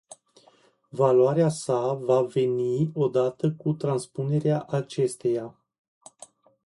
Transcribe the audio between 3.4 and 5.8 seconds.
cu transpunerea acesteia.